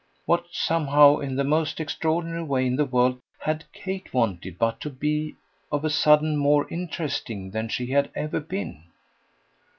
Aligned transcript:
What, 0.25 0.47
somehow, 0.51 1.17
in 1.19 1.35
the 1.35 1.43
most 1.43 1.79
extraordinary 1.79 2.41
way 2.41 2.65
in 2.65 2.75
the 2.75 2.85
world, 2.85 3.19
HAD 3.37 3.65
Kate 3.71 4.11
wanted 4.11 4.57
but 4.57 4.81
to 4.81 4.89
be, 4.89 5.35
of 5.71 5.85
a 5.85 5.91
sudden, 5.91 6.37
more 6.37 6.67
interesting 6.71 7.51
than 7.51 7.67
she 7.69 7.91
had 7.91 8.09
ever 8.15 8.39
been? 8.39 8.85